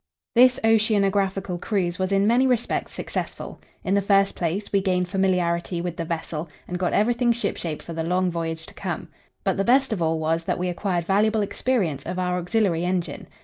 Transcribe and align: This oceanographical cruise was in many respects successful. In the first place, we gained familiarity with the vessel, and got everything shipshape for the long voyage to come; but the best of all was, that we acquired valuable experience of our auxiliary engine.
This 0.35 0.59
oceanographical 0.63 1.61
cruise 1.61 1.99
was 1.99 2.11
in 2.11 2.25
many 2.25 2.47
respects 2.47 2.91
successful. 2.91 3.59
In 3.83 3.93
the 3.93 4.01
first 4.01 4.33
place, 4.33 4.73
we 4.73 4.81
gained 4.81 5.07
familiarity 5.07 5.79
with 5.79 5.95
the 5.97 6.05
vessel, 6.05 6.49
and 6.67 6.79
got 6.79 6.93
everything 6.93 7.31
shipshape 7.31 7.83
for 7.83 7.93
the 7.93 8.01
long 8.03 8.31
voyage 8.31 8.65
to 8.65 8.73
come; 8.73 9.09
but 9.43 9.57
the 9.57 9.63
best 9.63 9.93
of 9.93 10.01
all 10.01 10.17
was, 10.17 10.43
that 10.45 10.57
we 10.57 10.69
acquired 10.69 11.05
valuable 11.05 11.43
experience 11.43 12.01
of 12.01 12.17
our 12.17 12.39
auxiliary 12.39 12.83
engine. 12.83 13.27